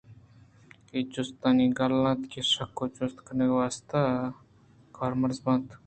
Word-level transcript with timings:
اے 0.93 0.99
جستی 1.13 1.65
گال 1.77 1.93
اِنت 2.09 2.31
ءُ 2.39 2.51
شک 2.53 2.75
یا 2.81 2.87
جست 2.95 3.17
کنگ 3.25 3.51
واست 3.57 3.89
ءَ 4.01 4.35
کارمرز 4.95 5.37
بیت۔ 5.43 5.65